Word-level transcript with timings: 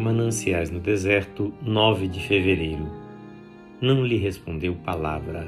Mananciais 0.00 0.70
no 0.70 0.80
deserto, 0.80 1.52
9 1.60 2.08
de 2.08 2.20
fevereiro. 2.20 2.90
Não 3.82 4.02
lhe 4.02 4.16
respondeu 4.16 4.74
palavra. 4.74 5.46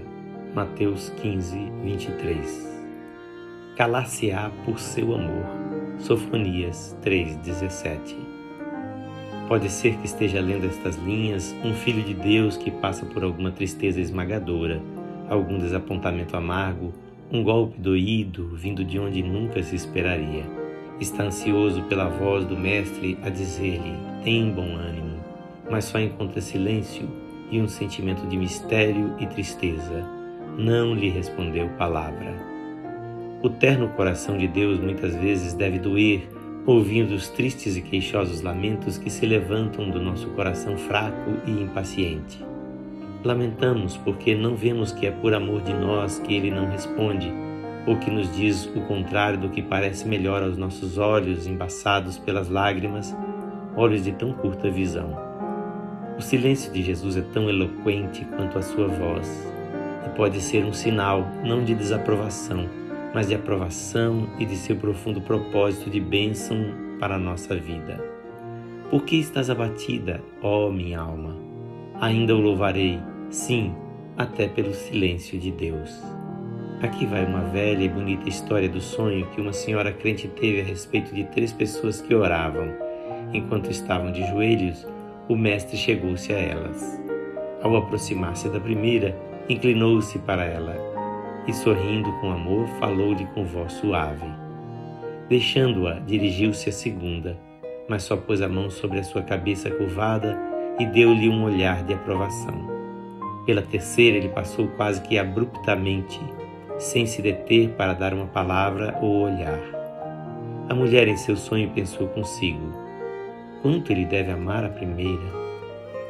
Mateus 0.54 1.08
15, 1.22 1.58
23. 1.82 2.82
Calar-se-á 3.78 4.50
por 4.66 4.78
seu 4.78 5.14
amor. 5.14 5.46
Sofonias 5.98 6.94
3, 7.00 7.36
17. 7.36 8.14
Pode 9.48 9.70
ser 9.70 9.96
que 9.96 10.04
esteja 10.04 10.38
lendo 10.38 10.66
estas 10.66 10.96
linhas 10.96 11.56
um 11.64 11.72
filho 11.72 12.02
de 12.02 12.12
Deus 12.12 12.58
que 12.58 12.70
passa 12.70 13.06
por 13.06 13.24
alguma 13.24 13.52
tristeza 13.52 14.02
esmagadora, 14.02 14.82
algum 15.30 15.58
desapontamento 15.58 16.36
amargo, 16.36 16.92
um 17.32 17.42
golpe 17.42 17.80
doído 17.80 18.54
vindo 18.54 18.84
de 18.84 18.98
onde 18.98 19.22
nunca 19.22 19.62
se 19.62 19.76
esperaria. 19.76 20.61
Está 21.00 21.24
ansioso 21.24 21.82
pela 21.84 22.08
voz 22.08 22.44
do 22.44 22.56
Mestre 22.56 23.18
a 23.22 23.28
dizer-lhe: 23.28 23.94
tem 24.22 24.50
bom 24.50 24.76
ânimo, 24.76 25.16
mas 25.70 25.86
só 25.86 25.98
encontra 25.98 26.40
silêncio 26.40 27.08
e 27.50 27.60
um 27.60 27.68
sentimento 27.68 28.26
de 28.26 28.36
mistério 28.36 29.14
e 29.18 29.26
tristeza. 29.26 30.04
Não 30.56 30.94
lhe 30.94 31.08
respondeu 31.08 31.68
palavra. 31.78 32.34
O 33.42 33.48
terno 33.50 33.88
coração 33.88 34.38
de 34.38 34.46
Deus 34.46 34.78
muitas 34.78 35.16
vezes 35.16 35.52
deve 35.52 35.78
doer 35.78 36.28
ouvindo 36.64 37.12
os 37.12 37.28
tristes 37.28 37.76
e 37.76 37.82
queixosos 37.82 38.40
lamentos 38.40 38.96
que 38.96 39.10
se 39.10 39.26
levantam 39.26 39.90
do 39.90 40.00
nosso 40.00 40.28
coração 40.28 40.76
fraco 40.76 41.32
e 41.46 41.50
impaciente. 41.50 42.44
Lamentamos 43.24 43.96
porque 43.96 44.34
não 44.34 44.54
vemos 44.54 44.92
que 44.92 45.06
é 45.06 45.10
por 45.10 45.34
amor 45.34 45.62
de 45.62 45.72
nós 45.72 46.20
que 46.20 46.34
ele 46.34 46.50
não 46.50 46.70
responde, 46.70 47.32
ou 47.86 47.96
que 47.96 48.10
nos 48.10 48.34
diz 48.34 48.66
o 48.66 48.80
contrário 48.82 49.38
do 49.38 49.48
que 49.48 49.62
parece 49.62 50.06
melhor 50.06 50.42
aos 50.42 50.56
nossos 50.56 50.98
olhos 50.98 51.46
embaçados 51.46 52.18
pelas 52.18 52.48
lágrimas, 52.48 53.16
olhos 53.76 54.04
de 54.04 54.12
tão 54.12 54.32
curta 54.32 54.70
visão. 54.70 55.16
O 56.16 56.22
silêncio 56.22 56.72
de 56.72 56.82
Jesus 56.82 57.16
é 57.16 57.22
tão 57.22 57.48
eloquente 57.48 58.24
quanto 58.36 58.58
a 58.58 58.62
sua 58.62 58.86
voz, 58.86 59.52
e 60.06 60.08
pode 60.10 60.40
ser 60.40 60.64
um 60.64 60.72
sinal 60.72 61.26
não 61.44 61.64
de 61.64 61.74
desaprovação, 61.74 62.68
mas 63.14 63.28
de 63.28 63.34
aprovação 63.34 64.28
e 64.38 64.44
de 64.44 64.56
seu 64.56 64.76
profundo 64.76 65.20
propósito 65.20 65.90
de 65.90 66.00
bênção 66.00 66.56
para 67.00 67.16
a 67.16 67.18
nossa 67.18 67.56
vida. 67.56 68.02
Por 68.90 69.04
que 69.04 69.16
estás 69.16 69.50
abatida, 69.50 70.22
ó 70.42 70.70
minha 70.70 71.00
alma? 71.00 71.36
Ainda 72.00 72.34
o 72.34 72.40
louvarei, 72.40 73.00
sim, 73.30 73.74
até 74.16 74.46
pelo 74.46 74.74
silêncio 74.74 75.38
de 75.38 75.50
Deus. 75.50 76.21
Aqui 76.82 77.06
vai 77.06 77.24
uma 77.24 77.42
velha 77.42 77.84
e 77.84 77.88
bonita 77.88 78.28
história 78.28 78.68
do 78.68 78.80
sonho 78.80 79.24
que 79.28 79.40
uma 79.40 79.52
senhora 79.52 79.92
crente 79.92 80.26
teve 80.26 80.62
a 80.62 80.64
respeito 80.64 81.14
de 81.14 81.22
três 81.22 81.52
pessoas 81.52 82.00
que 82.00 82.12
oravam. 82.12 82.74
Enquanto 83.32 83.70
estavam 83.70 84.10
de 84.10 84.26
joelhos, 84.26 84.84
o 85.28 85.36
mestre 85.36 85.76
chegou-se 85.76 86.32
a 86.32 86.38
elas. 86.38 87.00
Ao 87.62 87.76
aproximar-se 87.76 88.48
da 88.48 88.58
primeira, 88.58 89.16
inclinou-se 89.48 90.18
para 90.18 90.44
ela 90.44 90.74
e, 91.46 91.52
sorrindo 91.52 92.10
com 92.14 92.32
amor, 92.32 92.66
falou-lhe 92.80 93.26
com 93.26 93.44
voz 93.44 93.74
suave. 93.74 94.26
Deixando-a, 95.28 96.00
dirigiu-se 96.00 96.68
à 96.68 96.72
segunda, 96.72 97.38
mas 97.88 98.02
só 98.02 98.16
pôs 98.16 98.42
a 98.42 98.48
mão 98.48 98.68
sobre 98.68 98.98
a 98.98 99.04
sua 99.04 99.22
cabeça 99.22 99.70
curvada 99.70 100.36
e 100.80 100.86
deu-lhe 100.86 101.28
um 101.28 101.44
olhar 101.44 101.84
de 101.84 101.94
aprovação. 101.94 102.68
Pela 103.46 103.62
terceira, 103.62 104.16
ele 104.16 104.30
passou 104.30 104.66
quase 104.76 105.00
que 105.02 105.16
abruptamente, 105.16 106.20
sem 106.78 107.06
se 107.06 107.22
deter 107.22 107.70
para 107.70 107.92
dar 107.92 108.14
uma 108.14 108.26
palavra 108.26 108.98
ou 109.00 109.22
olhar. 109.22 109.60
A 110.68 110.74
mulher 110.74 111.08
em 111.08 111.16
seu 111.16 111.36
sonho 111.36 111.70
pensou 111.70 112.08
consigo: 112.08 112.72
quanto 113.62 113.92
ele 113.92 114.04
deve 114.04 114.30
amar 114.30 114.64
a 114.64 114.68
primeira? 114.68 115.42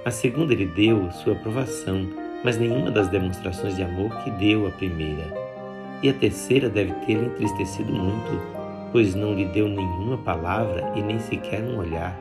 A 0.04 0.10
segunda 0.10 0.54
lhe 0.54 0.66
deu 0.66 1.10
sua 1.12 1.34
aprovação 1.34 2.22
mas 2.44 2.58
nenhuma 2.58 2.90
das 2.90 3.08
demonstrações 3.08 3.76
de 3.76 3.82
amor 3.82 4.10
que 4.22 4.30
deu 4.30 4.66
a 4.66 4.70
primeira. 4.70 5.24
E 6.02 6.08
a 6.08 6.12
terceira 6.12 6.68
deve 6.68 6.92
tê-lo 7.06 7.26
entristecido 7.26 7.92
muito, 7.92 8.40
pois 8.90 9.14
não 9.14 9.34
lhe 9.34 9.44
deu 9.46 9.68
nenhuma 9.68 10.18
palavra 10.18 10.92
e 10.96 11.02
nem 11.02 11.18
sequer 11.20 11.62
um 11.62 11.78
olhar. 11.78 12.18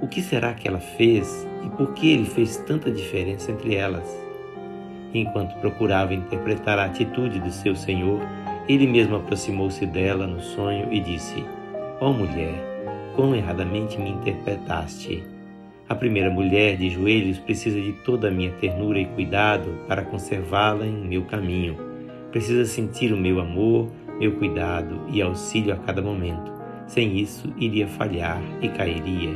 O 0.00 0.06
que 0.06 0.22
será 0.22 0.54
que 0.54 0.68
ela 0.68 0.78
fez 0.78 1.46
e 1.64 1.68
por 1.70 1.92
que 1.94 2.12
ele 2.12 2.26
fez 2.26 2.56
tanta 2.58 2.90
diferença 2.90 3.50
entre 3.50 3.74
elas? 3.74 4.27
Enquanto 5.14 5.58
procurava 5.60 6.12
interpretar 6.14 6.78
a 6.78 6.84
atitude 6.84 7.40
do 7.40 7.50
seu 7.50 7.74
senhor, 7.74 8.20
ele 8.68 8.86
mesmo 8.86 9.16
aproximou-se 9.16 9.84
dela 9.86 10.26
no 10.26 10.40
sonho 10.40 10.92
e 10.92 11.00
disse: 11.00 11.42
Ó 12.00 12.10
oh 12.10 12.12
mulher, 12.12 12.54
quão 13.16 13.34
erradamente 13.34 13.98
me 13.98 14.10
interpretaste. 14.10 15.24
A 15.88 15.94
primeira 15.94 16.30
mulher 16.30 16.76
de 16.76 16.90
joelhos 16.90 17.38
precisa 17.38 17.80
de 17.80 17.92
toda 18.04 18.28
a 18.28 18.30
minha 18.30 18.50
ternura 18.52 18.98
e 18.98 19.06
cuidado 19.06 19.74
para 19.88 20.02
conservá-la 20.02 20.86
em 20.86 21.08
meu 21.08 21.24
caminho. 21.24 21.76
Precisa 22.30 22.66
sentir 22.66 23.10
o 23.10 23.16
meu 23.16 23.40
amor, 23.40 23.88
meu 24.20 24.32
cuidado 24.32 25.00
e 25.10 25.22
auxílio 25.22 25.72
a 25.72 25.76
cada 25.78 26.02
momento. 26.02 26.52
Sem 26.86 27.18
isso, 27.18 27.50
iria 27.56 27.88
falhar 27.88 28.40
e 28.60 28.68
cairia. 28.68 29.30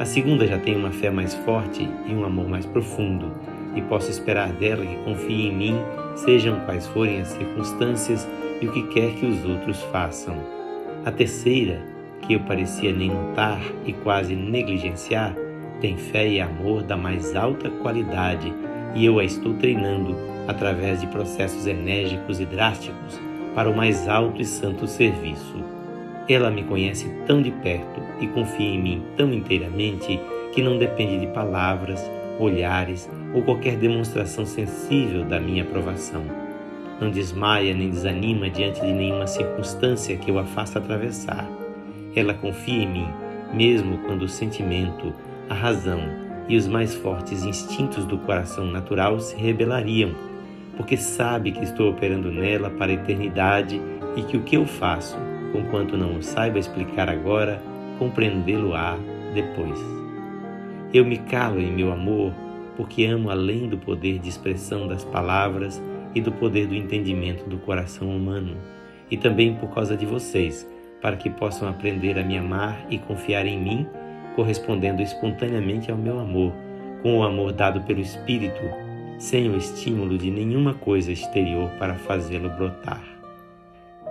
A 0.00 0.04
segunda 0.04 0.46
já 0.46 0.58
tem 0.58 0.74
uma 0.76 0.90
fé 0.90 1.08
mais 1.08 1.34
forte 1.34 1.88
e 2.06 2.12
um 2.12 2.24
amor 2.24 2.48
mais 2.48 2.66
profundo, 2.66 3.30
e 3.74 3.82
posso 3.82 4.10
esperar 4.10 4.52
dela 4.52 4.84
que 4.84 4.96
confie 5.04 5.48
em 5.48 5.54
mim, 5.54 5.76
sejam 6.16 6.60
quais 6.60 6.86
forem 6.88 7.20
as 7.20 7.28
circunstâncias 7.28 8.26
e 8.60 8.66
o 8.66 8.72
que 8.72 8.82
quer 8.88 9.14
que 9.14 9.26
os 9.26 9.44
outros 9.44 9.80
façam. 9.84 10.36
A 11.04 11.10
terceira, 11.10 11.80
que 12.22 12.34
eu 12.34 12.40
parecia 12.40 12.92
nem 12.92 13.10
notar 13.10 13.60
e 13.86 13.92
quase 13.92 14.34
negligenciar, 14.34 15.34
tem 15.80 15.96
fé 15.96 16.28
e 16.28 16.40
amor 16.40 16.82
da 16.82 16.96
mais 16.96 17.34
alta 17.34 17.70
qualidade 17.70 18.52
e 18.94 19.04
eu 19.04 19.18
a 19.18 19.24
estou 19.24 19.54
treinando 19.54 20.16
através 20.46 21.00
de 21.00 21.06
processos 21.06 21.66
enérgicos 21.66 22.40
e 22.40 22.44
drásticos 22.44 23.20
para 23.54 23.70
o 23.70 23.76
mais 23.76 24.08
alto 24.08 24.42
e 24.42 24.44
santo 24.44 24.86
serviço. 24.86 25.56
Ela 26.28 26.50
me 26.50 26.62
conhece 26.64 27.08
tão 27.26 27.40
de 27.40 27.50
perto 27.50 28.00
e 28.20 28.26
confia 28.28 28.68
em 28.68 28.80
mim 28.80 29.02
tão 29.16 29.32
inteiramente 29.32 30.20
que 30.52 30.62
não 30.62 30.78
depende 30.78 31.18
de 31.18 31.26
palavras, 31.28 32.08
olhares 32.40 33.08
ou 33.34 33.42
qualquer 33.42 33.76
demonstração 33.76 34.44
sensível 34.44 35.24
da 35.24 35.38
minha 35.38 35.62
aprovação. 35.62 36.22
Não 37.00 37.10
desmaia 37.10 37.74
nem 37.74 37.90
desanima 37.90 38.50
diante 38.50 38.80
de 38.80 38.92
nenhuma 38.92 39.26
circunstância 39.26 40.16
que 40.16 40.30
eu 40.30 40.38
a 40.38 40.44
faça 40.44 40.78
atravessar. 40.78 41.48
Ela 42.14 42.34
confia 42.34 42.82
em 42.82 42.88
mim, 42.88 43.08
mesmo 43.52 43.98
quando 43.98 44.22
o 44.22 44.28
sentimento, 44.28 45.12
a 45.48 45.54
razão 45.54 46.00
e 46.48 46.56
os 46.56 46.66
mais 46.66 46.94
fortes 46.94 47.44
instintos 47.44 48.04
do 48.04 48.18
coração 48.18 48.66
natural 48.66 49.20
se 49.20 49.36
rebelariam, 49.36 50.10
porque 50.76 50.96
sabe 50.96 51.52
que 51.52 51.64
estou 51.64 51.90
operando 51.90 52.30
nela 52.30 52.70
para 52.70 52.90
a 52.90 52.94
eternidade 52.94 53.80
e 54.16 54.22
que 54.22 54.36
o 54.36 54.42
que 54.42 54.56
eu 54.56 54.66
faço, 54.66 55.16
conquanto 55.52 55.96
não 55.96 56.16
o 56.16 56.22
saiba 56.22 56.58
explicar 56.58 57.08
agora, 57.08 57.62
compreendê-lo-á 57.98 58.98
depois. 59.34 59.99
Eu 60.92 61.04
me 61.04 61.18
calo 61.18 61.60
em 61.60 61.70
meu 61.70 61.92
amor 61.92 62.32
porque 62.76 63.04
amo 63.04 63.30
além 63.30 63.68
do 63.68 63.78
poder 63.78 64.18
de 64.18 64.28
expressão 64.28 64.88
das 64.88 65.04
palavras 65.04 65.80
e 66.14 66.20
do 66.20 66.32
poder 66.32 66.66
do 66.66 66.74
entendimento 66.74 67.48
do 67.48 67.58
coração 67.58 68.08
humano, 68.08 68.56
e 69.10 69.16
também 69.16 69.54
por 69.54 69.68
causa 69.68 69.96
de 69.96 70.06
vocês, 70.06 70.68
para 71.00 71.16
que 71.16 71.30
possam 71.30 71.68
aprender 71.68 72.18
a 72.18 72.24
me 72.24 72.36
amar 72.36 72.86
e 72.90 72.98
confiar 72.98 73.46
em 73.46 73.60
mim 73.60 73.86
correspondendo 74.34 75.02
espontaneamente 75.02 75.90
ao 75.90 75.96
meu 75.96 76.18
amor, 76.18 76.52
com 77.02 77.18
o 77.18 77.22
amor 77.22 77.52
dado 77.52 77.82
pelo 77.82 78.00
Espírito, 78.00 78.62
sem 79.18 79.48
o 79.50 79.56
estímulo 79.56 80.16
de 80.16 80.30
nenhuma 80.30 80.74
coisa 80.74 81.12
exterior 81.12 81.68
para 81.78 81.94
fazê-lo 81.94 82.48
brotar. 82.50 83.02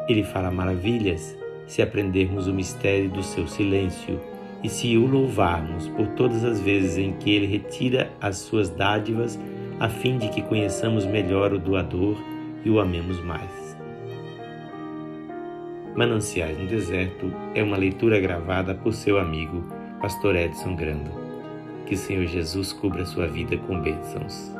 Ele 0.07 0.23
fará 0.23 0.51
maravilhas 0.51 1.37
se 1.65 1.81
aprendermos 1.81 2.47
o 2.47 2.53
mistério 2.53 3.09
do 3.09 3.23
seu 3.23 3.47
silêncio 3.47 4.19
e 4.63 4.69
se 4.69 4.97
o 4.97 5.05
louvarmos 5.05 5.87
por 5.89 6.07
todas 6.09 6.43
as 6.43 6.59
vezes 6.59 6.97
em 6.97 7.13
que 7.13 7.31
ele 7.31 7.45
retira 7.45 8.11
as 8.19 8.37
suas 8.37 8.69
dádivas, 8.69 9.39
a 9.79 9.87
fim 9.87 10.17
de 10.17 10.29
que 10.29 10.41
conheçamos 10.41 11.05
melhor 11.05 11.53
o 11.53 11.59
doador 11.59 12.17
e 12.65 12.69
o 12.69 12.79
amemos 12.79 13.23
mais. 13.23 13.77
Mananciais 15.95 16.57
no 16.57 16.67
Deserto 16.67 17.33
é 17.55 17.63
uma 17.63 17.77
leitura 17.77 18.19
gravada 18.19 18.75
por 18.75 18.93
seu 18.93 19.17
amigo 19.17 19.63
Pastor 20.01 20.35
Edson 20.35 20.75
Grando. 20.75 21.11
Que 21.85 21.95
o 21.95 21.97
Senhor 21.97 22.25
Jesus 22.25 22.71
cubra 22.71 23.05
sua 23.05 23.27
vida 23.27 23.57
com 23.57 23.81
bênçãos. 23.81 24.58